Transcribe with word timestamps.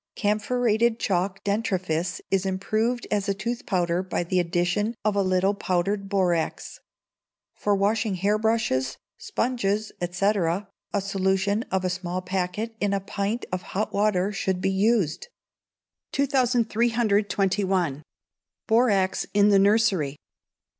Camphorated 0.15 0.97
chalk 0.99 1.43
dentrifice 1.43 2.21
is 2.31 2.43
improved 2.43 3.05
as 3.11 3.29
a 3.29 3.35
tooth 3.35 3.67
powder 3.67 4.01
by 4.01 4.23
the 4.23 4.39
addition 4.39 4.95
of 5.05 5.15
a 5.15 5.21
little 5.21 5.53
powdered 5.53 6.09
borax. 6.09 6.79
For 7.53 7.75
washing 7.75 8.15
hair 8.15 8.39
brushes, 8.39 8.97
sponges, 9.19 9.91
etc., 10.01 10.67
a 10.91 11.01
solution 11.01 11.61
of 11.69 11.85
a 11.85 11.89
small 11.91 12.23
packet 12.23 12.75
in 12.79 12.93
a 12.93 12.99
pint 12.99 13.45
of 13.51 13.61
hot 13.77 13.93
water 13.93 14.31
should 14.31 14.59
be 14.59 14.71
used. 14.71 15.27
2321. 16.13 18.01
Borax 18.65 19.27
in 19.35 19.49
the 19.49 19.59
Nursery. 19.59 20.17